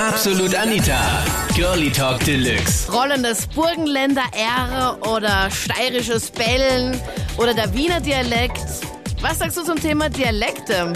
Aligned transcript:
Absolut 0.00 0.54
Anita. 0.54 0.98
Girlie 1.54 1.90
Talk 1.90 2.24
Deluxe. 2.24 2.90
Rollendes 2.90 3.46
Burgenländer 3.46 4.24
R 4.32 4.98
oder 5.10 5.50
steirisches 5.50 6.30
Bellen 6.30 7.00
oder 7.36 7.54
der 7.54 7.72
Wiener 7.74 8.00
Dialekt. 8.00 8.60
Was 9.20 9.38
sagst 9.38 9.56
du 9.56 9.62
zum 9.62 9.80
Thema 9.80 10.08
Dialekte? 10.08 10.92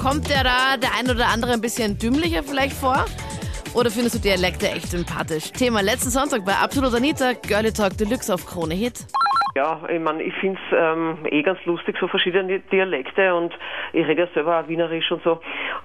Kommt 0.00 0.28
der 0.28 0.44
da 0.44 0.76
der 0.76 0.94
ein 0.94 1.10
oder 1.10 1.26
andere 1.26 1.52
ein 1.52 1.60
bisschen 1.60 1.98
dümmlicher 1.98 2.42
vielleicht 2.42 2.76
vor? 2.76 3.06
Oder 3.74 3.90
findest 3.90 4.16
du 4.16 4.18
Dialekte 4.20 4.70
echt 4.70 4.90
sympathisch? 4.90 5.50
Thema 5.52 5.80
letzten 5.80 6.10
Sonntag 6.10 6.44
bei 6.44 6.56
Absolut 6.56 6.94
Anita, 6.94 7.32
Girlie 7.32 7.72
Talk 7.72 7.96
Deluxe 7.96 8.32
auf 8.34 8.46
Krone 8.46 8.74
Hit. 8.74 9.00
Ja, 9.54 9.80
ich 9.86 10.00
meine, 10.00 10.22
ich 10.22 10.32
finde 10.36 10.58
es 10.70 10.76
ähm, 10.78 11.18
eh 11.26 11.42
ganz 11.42 11.62
lustig, 11.66 11.96
so 12.00 12.08
verschiedene 12.08 12.60
Dialekte 12.60 13.34
und 13.34 13.52
ich 13.92 14.06
rede 14.06 14.22
ja 14.22 14.28
selber 14.32 14.60
auch 14.60 14.68
Wienerisch 14.68 15.12
und 15.12 15.22
so. 15.22 15.40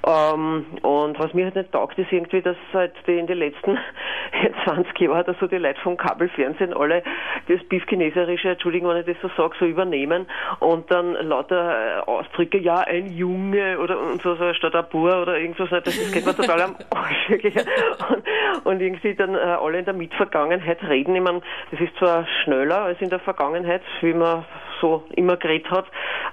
Ähm, 0.06 0.66
und 0.84 1.20
was 1.20 1.34
mir 1.34 1.46
halt 1.46 1.56
nicht 1.56 1.74
taugt, 1.74 2.00
ist 2.00 2.12
irgendwie, 2.12 2.42
dass 2.42 2.56
seit 2.72 2.94
die 3.08 3.18
in 3.18 3.28
den 3.28 3.40
letzten 3.40 3.78
20 4.64 4.98
Jahren 5.00 5.26
dass 5.26 5.38
so 5.40 5.48
die 5.48 5.58
Leute 5.58 5.82
vom 5.82 5.98
Kabelfernsehen 5.98 6.74
alle 6.74 7.04
das 7.50 7.62
Biefchineserische, 7.66 8.52
Entschuldigung, 8.52 8.90
wenn 8.90 9.02
ich 9.02 9.06
das 9.06 9.18
so 9.22 9.30
sage, 9.36 9.56
so 9.60 9.66
übernehmen 9.66 10.28
und 10.60 10.90
dann 10.90 11.14
lauter 11.28 11.98
äh, 11.98 12.00
Ausdrücke, 12.02 12.60
ja, 12.60 12.80
ein 12.80 13.12
Junge 13.18 13.80
oder 13.80 14.00
und 14.00 14.22
so, 14.22 14.36
so 14.36 14.54
statt 14.54 14.76
ein 14.76 14.86
Bur 14.90 15.22
oder 15.22 15.38
irgendwas, 15.38 15.70
das, 15.70 16.12
geht 16.14 16.26
mir 16.26 16.34
total 16.34 16.62
am 16.62 16.76
Arsch. 16.92 17.30
Und, 17.30 18.24
und 18.68 18.82
irgendwie 18.82 19.16
dann 19.16 19.34
äh, 19.36 19.38
alle 19.38 19.80
in 19.80 19.86
der 19.86 19.94
Mitvergangenheit 19.94 20.84
reden. 20.84 21.16
Ich 21.16 21.22
meine, 21.22 21.42
das 21.72 21.80
ist 21.80 21.96
zwar 21.98 22.28
schneller 22.44 22.82
als 22.82 23.02
in 23.02 23.10
der 23.10 23.20
Vergangenheit, 23.20 23.82
wie 24.02 24.14
man 24.14 24.46
so 24.82 25.04
immer 25.16 25.38
geredet 25.38 25.72
hat, 25.72 25.86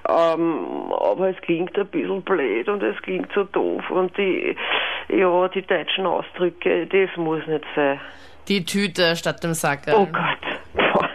ähm, 0.09 0.93
aber 0.93 1.31
es 1.31 1.37
klingt 1.43 1.79
ein 1.79 1.87
bisschen 1.87 2.23
blöd 2.23 2.69
und 2.69 2.83
es 2.83 3.01
klingt 3.03 3.31
so 3.35 3.45
doof 3.45 3.89
und 3.91 4.17
die, 4.19 4.55
ja, 5.09 5.49
die 5.49 5.63
deutschen 5.63 6.07
Ausdrücke, 6.07 6.87
das 6.87 7.17
muss 7.17 7.47
nicht 7.47 7.65
sein. 7.75 8.01
Die 8.49 8.65
Tüte 8.65 9.17
statt 9.17 9.43
dem 9.43 9.55
Sack. 9.55 9.83
Oh 9.89 10.07
Gott. 10.07 10.44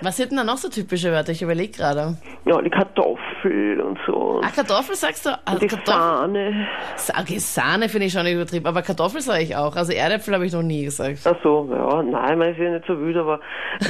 Was 0.01 0.17
sind 0.17 0.31
denn 0.31 0.37
da 0.37 0.43
noch 0.43 0.57
so 0.57 0.69
typische 0.69 1.11
Wörter? 1.11 1.31
Ich 1.31 1.41
überlege 1.41 1.77
gerade. 1.77 2.15
Ja, 2.45 2.61
die 2.61 2.69
Kartoffel 2.69 3.81
und 3.81 3.99
so. 4.07 4.41
Ah, 4.43 4.49
Kartoffel 4.55 4.95
sagst 4.95 5.25
du? 5.25 5.29
Also 5.45 5.59
die 5.59 5.67
Kartoffel, 5.67 5.93
Sahne. 5.99 6.67
Sa- 6.95 7.13
okay, 7.19 7.37
Sahne 7.39 7.89
finde 7.89 8.07
ich 8.07 8.13
schon 8.13 8.25
übertrieben, 8.25 8.65
aber 8.65 8.81
Kartoffel 8.81 9.21
sage 9.21 9.43
ich 9.43 9.55
auch. 9.55 9.75
Also 9.75 9.91
Erdäpfel 9.91 10.33
habe 10.33 10.45
ich 10.45 10.53
noch 10.53 10.61
nie 10.63 10.85
gesagt. 10.85 11.19
Ach 11.25 11.35
so, 11.43 11.67
ja, 11.71 12.01
nein, 12.03 12.37
man 12.39 12.49
ist 12.51 12.59
ja 12.59 12.71
nicht 12.71 12.85
so 12.87 12.97
wütend, 12.97 13.17
aber 13.23 13.39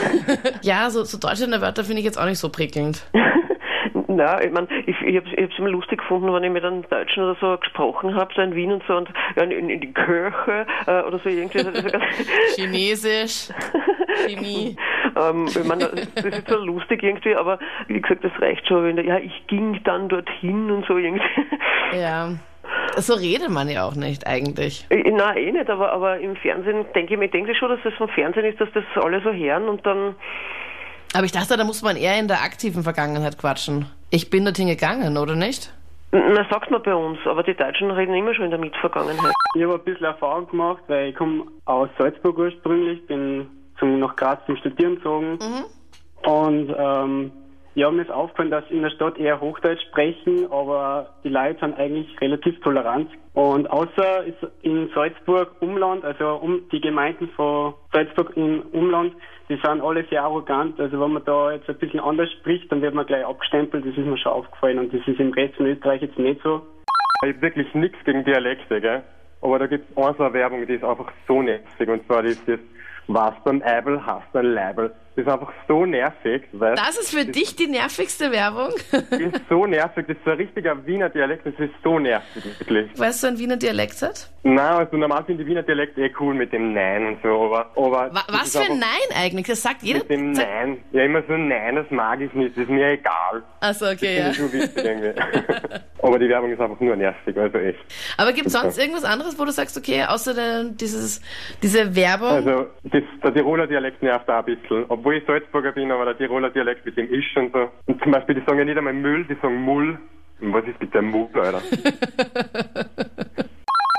Ja, 0.64 0.90
so, 0.90 1.04
so 1.04 1.18
Deutschländer 1.20 1.62
Wörter 1.62 1.84
finde 1.84 2.00
ich 2.00 2.06
jetzt 2.06 2.20
auch 2.20 2.26
nicht 2.26 2.40
so 2.40 2.50
prickelnd. 2.50 3.04
Na, 4.08 4.44
ich 4.44 4.52
meine, 4.52 4.68
ich, 4.88 4.96
ich 5.02 5.16
habe 5.16 5.30
es 5.36 5.58
immer 5.60 5.70
lustig 5.70 6.00
gefunden, 6.00 6.34
wenn 6.34 6.44
ich 6.44 6.52
mit 6.52 6.64
einem 6.66 6.82
Deutschen 6.90 7.24
oder 7.24 7.38
so 7.40 7.56
gesprochen 7.58 8.16
habe, 8.16 8.34
so 8.36 8.42
in 8.42 8.56
Wien 8.56 8.72
und 8.72 8.84
so, 8.88 8.96
und 8.96 9.08
ja, 9.36 9.44
in, 9.44 9.70
in 9.70 9.80
die 9.82 9.94
Kirche 9.94 10.66
äh, 10.88 11.02
oder 11.04 11.20
so 11.24 11.30
irgendwie. 11.30 11.60
Chinesisch, 12.56 13.50
Chemie. 14.28 14.76
Ähm, 15.20 15.46
ich 15.48 15.64
meine, 15.64 15.90
das 16.16 16.26
ist 16.26 16.48
so 16.50 16.58
lustig 16.58 17.04
irgendwie, 17.04 17.36
aber 17.36 17.60
wie 17.88 18.00
gesagt, 18.02 18.24
das 18.24 18.32
reicht 18.42 18.68
schon. 18.68 18.84
Wenn, 18.86 18.96
der- 18.96 19.06
ja, 19.06 19.18
ich 19.18 19.46
ging 19.48 19.80
dann 19.84 20.10
dorthin 20.10 20.72
und 20.72 20.86
so 20.86 20.98
irgendwie. 20.98 21.24
Ja. 22.00 22.30
So 22.98 23.14
redet 23.16 23.50
man 23.50 23.68
ja 23.70 23.84
auch 23.86 23.96
nicht 23.96 24.28
eigentlich. 24.28 24.86
Nein, 24.92 25.38
eh 25.38 25.52
nicht, 25.52 25.70
aber, 25.70 25.92
aber 25.92 26.20
im 26.20 26.36
Fernsehen 26.36 26.86
denke 26.94 27.14
ich 27.14 27.20
mir, 27.20 27.28
denke 27.28 27.52
ich 27.52 27.58
schon, 27.58 27.70
dass 27.70 27.80
das 27.84 27.94
vom 27.96 28.10
Fernsehen 28.10 28.46
ist, 28.46 28.60
dass 28.62 28.70
das 28.74 28.84
alle 29.04 29.22
so 29.22 29.32
hören 29.32 29.68
und 29.70 29.86
dann, 29.86 30.16
Aber 31.16 31.26
ich 31.26 31.32
dachte, 31.32 31.58
da 31.58 31.64
muss 31.64 31.82
man 31.82 31.96
eher 31.96 32.20
in 32.20 32.28
der 32.28 32.42
aktiven 32.44 32.84
Vergangenheit 32.84 33.38
quatschen. 33.38 33.86
Ich 34.12 34.30
bin 34.30 34.44
dorthin 34.46 34.68
gegangen, 34.68 35.18
oder 35.18 35.36
nicht? 35.36 35.74
na, 36.12 36.44
sagt 36.50 36.72
man 36.72 36.82
bei 36.82 36.94
uns, 36.96 37.20
aber 37.26 37.44
die 37.44 37.54
Deutschen 37.54 37.92
reden 37.92 38.16
immer 38.16 38.34
schon 38.34 38.46
in 38.46 38.52
der 38.52 38.60
Mitvergangenheit. 38.60 39.34
Ich 39.56 39.62
habe 39.64 39.76
ein 39.76 39.84
bisschen 39.84 40.06
Erfahrung 40.06 40.48
gemacht, 40.48 40.82
weil 40.88 41.10
ich 41.10 41.16
komme 41.16 41.44
aus 41.66 41.90
Salzburg 42.00 42.38
ursprünglich, 42.38 43.06
bin 43.06 43.48
zum, 43.80 44.00
nach 44.00 44.16
Graz 44.16 44.40
zum 44.46 44.58
Studieren 44.58 44.96
gezogen. 44.96 45.40
Und 46.24 46.76
ähm, 46.78 47.32
ja, 47.76 47.90
mir 47.92 48.02
ist 48.02 48.12
aufgefallen, 48.12 48.52
dass 48.52 48.70
in 48.70 48.82
der 48.82 48.90
Stadt 48.90 49.18
eher 49.18 49.40
Hochdeutsch 49.40 49.82
sprechen, 49.88 50.52
aber 50.52 51.14
die 51.24 51.30
Leute 51.30 51.60
sind 51.60 51.78
eigentlich 51.78 52.20
relativ 52.20 52.60
tolerant. 52.62 53.10
Und 53.34 53.70
außer 53.70 54.26
ist 54.26 54.38
in 54.64 54.90
Salzburg 54.94 55.56
Umland, 55.62 56.04
also 56.04 56.40
um 56.42 56.68
die 56.72 56.82
Gemeinden 56.82 57.30
von 57.38 57.74
Salzburg 57.94 58.36
im 58.36 58.64
Umland, 58.74 59.14
die 59.48 59.56
sind 59.64 59.82
alle 59.82 60.06
sehr 60.10 60.24
arrogant. 60.24 60.80
Also 60.80 61.00
wenn 61.00 61.14
man 61.14 61.24
da 61.24 61.52
jetzt 61.54 61.70
ein 61.70 61.78
bisschen 61.78 62.00
anders 62.00 62.30
spricht, 62.40 62.72
dann 62.72 62.82
wird 62.82 62.94
man 62.94 63.06
gleich 63.06 63.26
abgestempelt. 63.26 63.86
Das 63.86 63.96
ist 63.96 64.06
mir 64.06 64.18
schon 64.18 64.34
aufgefallen 64.34 64.80
und 64.80 64.94
das 64.94 65.08
ist 65.08 65.20
im 65.20 65.32
Rest 65.32 65.56
von 65.56 65.68
Österreich 65.68 66.02
jetzt 66.02 66.20
nicht 66.20 66.42
so. 66.44 66.62
Ich 67.24 67.30
habe 67.30 67.42
wirklich 67.42 67.74
nichts 67.74 67.98
gegen 68.04 68.26
Dialekte, 68.26 68.82
gell? 68.82 69.04
Aber 69.42 69.58
da 69.58 69.68
gibt 69.68 69.90
es 69.90 69.98
eine 69.98 70.14
so 70.18 70.24
eine 70.24 70.34
Werbung, 70.34 70.66
die 70.68 70.74
ist 70.74 70.84
einfach 70.84 71.12
so 71.28 71.42
nervig. 71.42 71.88
Und 71.88 72.06
zwar 72.08 72.24
das, 72.24 72.44
das 72.46 72.60
was 73.10 73.34
beim 73.44 73.62
Eibel, 73.64 74.06
hast 74.06 74.36
ein 74.36 74.46
Leibel. 74.46 74.94
Das 75.20 75.28
ist 75.28 75.34
einfach 75.34 75.52
so 75.68 75.86
nervig, 75.86 76.44
weißt 76.54 76.82
Das 76.82 76.98
ist 76.98 77.14
für 77.14 77.26
dich 77.26 77.54
die 77.54 77.68
nervigste 77.68 78.32
Werbung? 78.32 78.70
Das 78.92 79.20
ist 79.20 79.42
so 79.50 79.66
nervig. 79.66 80.06
Das 80.08 80.16
ist 80.16 80.24
so 80.24 80.32
ein 80.32 80.38
richtiger 80.38 80.86
Wiener 80.86 81.10
Dialekt. 81.10 81.46
Das 81.46 81.54
ist 81.60 81.74
so 81.84 82.00
nervig, 82.00 82.46
wirklich. 82.46 82.98
Weißt 82.98 83.24
du, 83.24 83.28
ein 83.28 83.38
Wiener 83.38 83.58
Dialekt 83.58 84.02
hat? 84.02 84.30
Nein, 84.44 84.58
also 84.60 84.96
normal 84.96 85.26
sind 85.28 85.38
die 85.38 85.46
Wiener 85.46 85.64
Dialekte 85.64 86.02
eh 86.02 86.12
cool 86.22 86.34
mit 86.34 86.54
dem 86.54 86.74
Nein 86.74 87.06
und 87.08 87.18
so, 87.22 87.28
aber... 87.28 87.70
aber 87.76 88.14
Wa 88.14 88.24
das 88.28 88.56
was 88.56 88.58
für 88.58 88.72
ein 88.72 88.80
Nein 88.80 88.88
eigentlich? 89.14 89.48
Das 89.48 89.62
sagt 89.62 89.84
jeder. 89.84 90.00
Mit 90.00 90.10
dem 90.10 90.32
Nein. 90.32 90.78
Ja, 90.94 91.04
immer 91.04 91.22
so 91.28 91.34
Nein, 91.34 91.76
das 91.76 91.92
mag 91.92 92.22
ich 92.22 92.32
nicht. 92.34 92.56
Das 92.56 92.64
ist 92.64 92.70
mir 92.70 92.88
egal. 92.88 93.44
Achso, 93.60 93.90
okay, 93.90 94.20
ja. 94.20 94.28
Das 94.28 94.38
ist 94.38 94.52
so 94.52 94.54
witzig 94.54 94.86
irgendwie. 94.86 95.22
aber 96.02 96.20
die 96.20 96.30
Werbung 96.30 96.52
ist 96.52 96.62
einfach 96.62 96.80
nur 96.80 96.96
nervig, 96.96 97.38
also 97.38 97.58
echt. 97.58 97.80
Aber 98.18 98.32
gibt 98.32 98.48
es 98.48 98.54
sonst 98.54 98.78
irgendwas 98.78 99.04
anderes, 99.04 99.38
wo 99.38 99.44
du 99.44 99.52
sagst, 99.52 99.78
okay, 99.78 100.06
außer 100.06 100.64
dieses, 100.72 101.22
diese 101.62 101.94
Werbung? 101.94 102.30
Also, 102.30 102.68
das, 102.86 103.04
der 103.22 103.34
Tiroler 103.34 103.68
Dialekt 103.68 104.02
nervt 104.02 104.30
auch 104.30 104.46
ein 104.46 104.46
bisschen. 104.46 104.86
Obwohl 104.88 105.09
ich 105.12 105.26
Salzburger 105.26 105.72
bin, 105.72 105.92
aber 105.92 106.06
der 106.06 106.18
Tiroler 106.18 106.50
Dialekt 106.50 106.86
mit 106.86 106.98
dem 106.98 107.12
Isch 107.14 107.36
und 107.36 107.54
so. 107.54 107.70
Und 107.86 108.02
zum 108.02 108.12
Beispiel, 108.12 108.36
die 108.36 108.42
sagen 108.42 108.60
ja 108.60 108.66
nicht 108.66 108.78
einmal 108.78 108.94
Müll, 108.94 109.26
die 109.26 109.36
sagen 109.36 109.62
Mull. 109.62 109.98
Und 110.42 110.54
was 110.54 110.66
ist 110.66 110.80
bitte 110.80 111.00
ein 111.00 111.06
Mull, 111.06 111.30
Alter? 111.34 111.62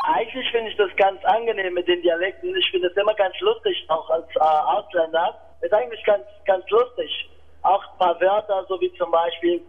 Eigentlich 0.04 0.50
finde 0.50 0.70
ich 0.70 0.76
das 0.76 0.90
ganz 0.96 1.24
angenehm 1.24 1.74
mit 1.74 1.86
den 1.86 2.02
Dialekten. 2.02 2.54
Ich 2.56 2.70
finde 2.70 2.88
das 2.88 2.96
immer 2.96 3.14
ganz 3.14 3.38
lustig, 3.40 3.84
auch 3.88 4.10
als 4.10 4.26
äh, 4.36 4.40
Ausländer. 4.40 5.34
Ist 5.60 5.72
eigentlich 5.72 6.02
ganz, 6.04 6.24
ganz 6.46 6.68
lustig. 6.70 7.30
Auch 7.62 7.82
ein 7.82 7.98
paar 7.98 8.20
Wörter, 8.20 8.64
so 8.68 8.80
wie 8.80 8.92
zum 8.94 9.10
Beispiel 9.10 9.62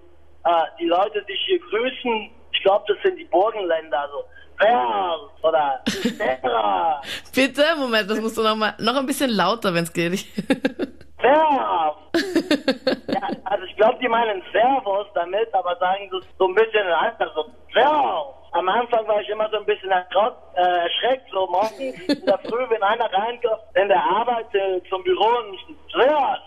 äh, 0.46 0.64
die 0.80 0.88
Leute, 0.88 1.24
die 1.28 1.36
hier 1.46 1.60
grüßen. 1.60 2.32
Ich 2.54 2.64
glaube, 2.64 2.86
das 2.88 2.98
sind 3.04 3.18
die 3.18 3.26
Burgenländer. 3.26 4.10
So 4.12 4.24
Wer 4.62 5.18
oder. 5.42 5.82
Bitte, 7.36 7.64
Moment, 7.78 8.10
das 8.10 8.22
musst 8.22 8.38
du 8.38 8.44
noch 8.44 8.56
mal, 8.56 8.76
noch 8.80 8.96
ein 8.96 9.06
bisschen 9.06 9.32
lauter, 9.32 9.74
wenn 9.74 9.84
es 9.84 9.94
geht. 9.94 10.12
Wer. 11.22 11.96
ja, 13.14 13.30
also 13.46 13.64
ich 13.66 13.76
glaube, 13.76 13.98
die 14.02 14.08
meinen 14.08 14.42
Servus 14.52 15.06
damit, 15.14 15.54
aber 15.54 15.76
sagen 15.78 16.10
das 16.12 16.24
so 16.38 16.48
ein 16.48 16.56
bisschen 16.56 16.88
anders. 16.88 17.30
So 17.36 17.46
Wer. 17.74 18.26
Am 18.54 18.68
Anfang 18.68 19.08
war 19.08 19.22
ich 19.22 19.30
immer 19.30 19.50
so 19.50 19.56
ein 19.58 19.66
bisschen 19.66 19.90
erschrock, 19.92 20.36
äh, 20.56 20.62
erschreckt, 20.62 21.30
so 21.32 21.48
morgens 21.48 21.80
in 21.80 22.26
der 22.26 22.38
Früh, 22.40 22.70
wenn 22.70 22.84
einer 22.84 23.06
reinkommt 23.06 23.62
in 23.76 23.88
der 23.88 24.04
Arbeit 24.04 24.54
äh, 24.54 24.82
zum 24.90 25.02
Büro 25.04 25.24
und 25.26 25.54
ich, 25.54 25.66
Wer. 25.96 26.38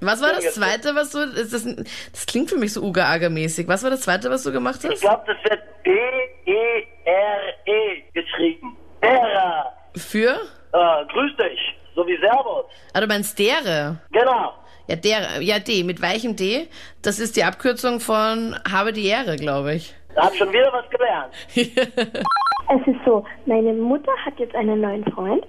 Was 0.00 0.22
war 0.22 0.32
das 0.32 0.54
zweite, 0.54 0.94
was 0.94 1.10
du, 1.10 1.26
das, 1.26 1.50
das 1.50 2.26
klingt 2.26 2.48
für 2.50 2.56
mich 2.58 2.72
so 2.72 2.80
Uga-Aga-mäßig. 2.82 3.66
Was 3.68 3.82
war 3.82 3.90
das 3.90 4.00
zweite, 4.02 4.30
was 4.30 4.42
du 4.44 4.52
gemacht 4.52 4.80
Ich 4.84 4.90
hast? 4.90 5.00
glaube, 5.02 5.24
das 5.26 5.36
wird 5.50 5.62
D-E-R-E 5.84 8.02
geschrieben. 8.12 8.76
Terra. 9.00 9.72
Für? 9.96 10.40
Äh, 10.72 11.04
grüß 11.12 11.36
dich. 11.36 11.76
So 11.94 12.06
wie 12.06 12.16
Servus. 12.18 12.66
Ah, 12.92 13.00
du 13.00 13.06
meinst 13.06 13.38
dere. 13.38 13.98
Genau. 14.12 14.52
Ja, 14.86 14.96
der, 14.96 15.40
ja, 15.42 15.58
D, 15.58 15.84
mit 15.84 16.02
weichem 16.02 16.36
D. 16.36 16.68
Das 17.02 17.18
ist 17.18 17.36
die 17.36 17.44
Abkürzung 17.44 18.00
von 18.00 18.56
habe 18.70 18.92
die 18.92 19.06
Ehre, 19.06 19.36
glaube 19.36 19.74
ich. 19.74 19.94
Da 20.14 20.24
hab 20.24 20.34
schon 20.34 20.52
wieder 20.52 20.72
was 20.72 20.88
gelernt. 20.90 22.24
Es 22.72 22.86
ist 22.86 23.00
so, 23.04 23.24
meine 23.46 23.72
Mutter 23.72 24.12
hat 24.24 24.38
jetzt 24.38 24.54
einen 24.54 24.80
neuen 24.80 25.04
Freund. 25.12 25.44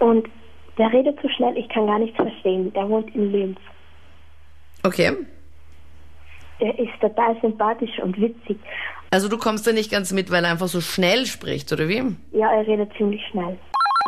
Und 0.00 0.28
der 0.78 0.90
redet 0.90 1.18
so 1.20 1.28
schnell, 1.28 1.56
ich 1.58 1.68
kann 1.68 1.86
gar 1.86 1.98
nichts 1.98 2.16
verstehen. 2.16 2.72
Der 2.72 2.88
wohnt 2.88 3.14
in 3.14 3.30
Linz. 3.30 3.58
Okay. 4.82 5.12
Der 6.60 6.78
ist 6.78 6.98
total 7.00 7.38
sympathisch 7.42 7.98
und 8.02 8.18
witzig. 8.18 8.58
Also 9.10 9.28
du 9.28 9.36
kommst 9.36 9.66
da 9.66 9.72
nicht 9.72 9.90
ganz 9.90 10.12
mit, 10.12 10.30
weil 10.30 10.44
er 10.44 10.52
einfach 10.52 10.68
so 10.68 10.80
schnell 10.80 11.26
spricht, 11.26 11.70
oder 11.72 11.88
wie? 11.88 12.16
Ja, 12.32 12.50
er 12.52 12.66
redet 12.66 12.90
ziemlich 12.96 13.20
schnell. 13.30 13.58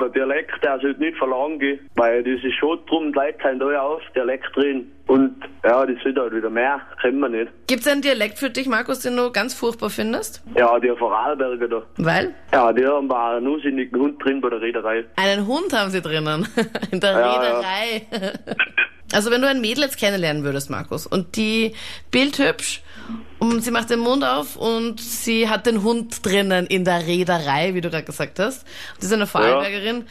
Der 0.02 0.08
Dialekt, 0.08 0.64
der 0.64 0.80
sollte 0.80 1.00
nicht 1.00 1.16
verloren 1.16 1.60
gehen, 1.60 1.78
weil 1.94 2.24
das 2.24 2.42
ist 2.42 2.56
schon 2.56 2.78
drum, 2.86 3.12
die 3.12 3.18
Leute 3.18 3.38
sind 3.42 3.60
da 3.60 3.80
auf 3.80 4.02
Dialekt 4.16 4.56
drin. 4.56 4.90
Und 5.06 5.34
ja, 5.64 5.84
das 5.86 6.04
wird 6.04 6.18
halt 6.18 6.34
wieder 6.34 6.50
mehr, 6.50 6.80
kennen 7.00 7.20
wir 7.20 7.28
nicht. 7.28 7.52
Gibt 7.68 7.82
es 7.82 7.88
einen 7.88 8.02
Dialekt 8.02 8.38
für 8.38 8.50
dich, 8.50 8.66
Markus, 8.66 9.00
den 9.00 9.16
du 9.16 9.30
ganz 9.30 9.54
furchtbar 9.54 9.90
findest? 9.90 10.42
Ja, 10.56 10.78
die 10.80 10.88
Vorarlberger 10.96 11.68
da. 11.68 11.82
Weil? 11.98 12.34
Ja, 12.52 12.72
die 12.72 12.84
haben 12.84 13.08
da 13.08 13.36
einen 13.36 13.46
unsinnigen 13.46 14.00
Hund 14.00 14.24
drin 14.24 14.40
bei 14.40 14.50
der 14.50 14.60
Reederei. 14.60 15.04
Einen 15.16 15.46
Hund 15.46 15.72
haben 15.72 15.90
sie 15.90 16.00
drinnen. 16.00 16.48
In 16.90 17.00
der 17.00 17.12
Ja, 17.12 17.42
ja. 17.44 17.60
Also 19.12 19.30
wenn 19.30 19.42
du 19.42 19.48
ein 19.48 19.60
Mädel 19.60 19.84
jetzt 19.84 19.98
kennenlernen 19.98 20.44
würdest, 20.44 20.70
Markus, 20.70 21.06
und 21.06 21.36
die 21.36 21.74
bildhübsch 22.10 22.82
und 23.38 23.62
sie 23.62 23.70
macht 23.70 23.90
den 23.90 24.00
Mund 24.00 24.24
auf 24.24 24.56
und 24.56 25.00
sie 25.00 25.48
hat 25.48 25.66
den 25.66 25.82
Hund 25.82 26.24
drinnen 26.24 26.66
in 26.66 26.84
der 26.84 27.06
Reederei, 27.06 27.74
wie 27.74 27.80
du 27.80 27.90
gerade 27.90 28.04
gesagt 28.04 28.38
hast. 28.38 28.66
Die 29.00 29.06
ist 29.06 29.12
eine 29.12 29.26
Vorarlbergerin. 29.26 30.06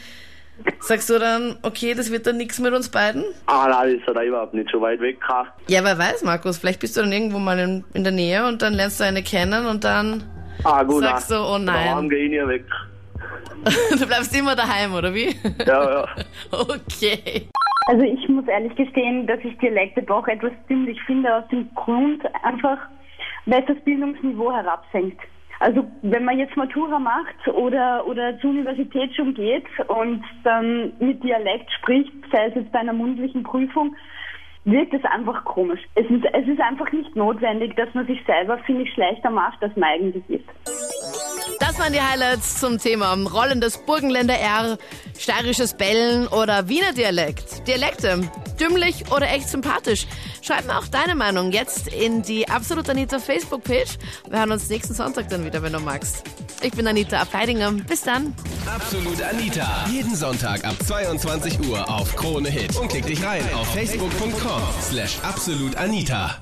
Sagst 0.80 1.10
du 1.10 1.18
dann, 1.18 1.58
okay, 1.64 1.96
das 1.96 2.12
wird 2.12 2.28
dann 2.28 2.38
nichts 2.38 2.60
mit 2.60 2.72
uns 2.74 2.90
beiden? 2.90 3.24
Ah, 3.48 3.68
nein, 3.68 4.00
das 4.00 4.08
ist 4.08 4.16
ja 4.16 4.24
überhaupt 4.24 4.54
nicht 4.54 4.70
so 4.72 4.80
weit 4.82 5.00
weg. 5.00 5.18
Ja, 5.68 5.84
wer 5.84 5.98
weiß, 5.98 6.24
Markus, 6.24 6.58
vielleicht 6.60 6.80
bist 6.80 6.96
du 6.98 7.02
dann 7.02 7.12
irgendwo 7.12 7.40
mal 7.40 7.58
in, 7.58 7.84
in 7.94 8.04
der 8.04 8.14
Nähe 8.14 8.46
und 8.48 8.62
dann 8.62 8.74
lernst 8.74 9.00
du 9.00 9.04
eine 9.06 9.24
kennen 9.24 9.66
und 9.66 9.84
dann 9.84 10.24
Ah, 10.64 10.84
gut, 10.84 11.04
sagst 11.04 11.32
du, 11.32 11.36
oh 11.36 11.58
nein. 11.58 12.08
nie 12.08 12.48
weg. 12.48 12.66
Du 13.98 14.06
bleibst 14.08 14.36
immer 14.36 14.56
daheim, 14.56 14.94
oder 14.94 15.14
wie? 15.14 15.36
Ja, 15.66 15.92
ja. 15.92 16.08
Okay. 16.52 17.48
Also 17.92 18.06
ich 18.06 18.30
muss 18.30 18.48
ehrlich 18.48 18.74
gestehen, 18.76 19.28
dass 19.28 19.40
ich 19.44 19.58
Dialekte 19.58 20.02
doch 20.02 20.26
etwas 20.26 20.54
ziemlich 20.70 20.98
finde, 21.04 21.36
aus 21.36 21.46
dem 21.50 21.70
Grund 21.76 22.24
einfach, 22.42 22.78
weil 23.46 23.60
es 23.60 23.66
das 23.66 23.84
Bildungsniveau 23.84 24.50
herabsenkt. 24.54 25.20
Also 25.60 25.86
wenn 26.02 26.24
man 26.24 26.40
jetzt 26.40 26.56
Matura 26.56 27.00
macht 27.00 27.50
oder, 27.50 28.08
oder 28.08 28.40
zur 28.40 28.52
Universität 28.52 29.14
schon 29.14 29.34
geht 29.34 29.66
und 29.90 30.24
dann 30.46 30.94
mit 31.00 31.22
Dialekt 31.22 31.70
spricht, 31.80 32.14
sei 32.32 32.46
es 32.46 32.56
jetzt 32.56 32.72
bei 32.72 32.80
einer 32.80 32.94
mundlichen 32.94 33.44
Prüfung, 33.44 33.94
wirkt 34.64 34.94
es 34.94 35.04
einfach 35.04 35.44
komisch. 35.44 35.82
Es 35.96 36.10
ist, 36.10 36.24
es 36.32 36.48
ist 36.48 36.62
einfach 36.62 36.90
nicht 36.94 37.14
notwendig, 37.18 37.76
dass 37.76 37.94
man 37.94 38.08
sich 38.08 38.24
selber, 38.26 38.58
finde 38.60 38.84
ich, 38.84 38.94
schlechter 38.94 39.32
macht, 39.32 39.62
als 39.62 39.76
man 39.76 39.90
eigentlich 39.90 40.30
ist. 40.30 40.81
Das 41.62 41.78
waren 41.78 41.94
die 41.94 42.02
Highlights 42.02 42.60
zum 42.60 42.80
Thema 42.80 43.14
rollendes 43.14 43.78
Burgenländer 43.78 44.34
R, 44.34 44.80
steirisches 45.16 45.76
Bellen 45.76 46.28
oder 46.28 46.68
Wiener 46.68 46.92
Dialekt. 46.92 47.68
Dialekte, 47.68 48.28
dümmlich 48.60 49.12
oder 49.12 49.30
echt 49.30 49.48
sympathisch? 49.48 50.08
Schreib 50.42 50.66
mir 50.66 50.76
auch 50.76 50.88
deine 50.88 51.14
Meinung 51.14 51.52
jetzt 51.52 51.88
in 51.88 52.24
die 52.24 52.50
Absolut 52.50 52.90
Anita 52.90 53.20
Facebook-Page. 53.20 54.00
Wir 54.28 54.40
hören 54.40 54.52
uns 54.52 54.70
nächsten 54.70 54.96
Sonntag 54.96 55.30
dann 55.30 55.46
wieder, 55.46 55.62
wenn 55.62 55.74
du 55.74 55.80
magst. 55.80 56.24
Ich 56.64 56.72
bin 56.72 56.88
Anita 56.88 57.22
Abteidinger. 57.22 57.72
Bis 57.74 58.02
dann. 58.02 58.34
Absolut 58.66 59.22
Anita. 59.22 59.86
Jeden 59.88 60.16
Sonntag 60.16 60.66
ab 60.66 60.76
22 60.84 61.60
Uhr 61.70 61.88
auf 61.88 62.16
Krone 62.16 62.50
Hit. 62.50 62.76
Und 62.76 62.88
klick 62.90 63.06
dich 63.06 63.24
rein 63.24 63.44
auf 63.54 63.72
facebook.com 63.72 64.64
slash 64.82 65.20
absolutanita. 65.22 66.42